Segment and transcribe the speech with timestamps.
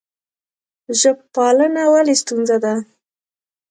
[0.99, 2.73] ژب پالنه ولې ستونزه ده؟